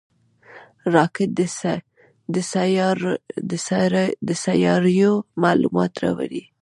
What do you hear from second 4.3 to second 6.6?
سیارویو معلومات راوړي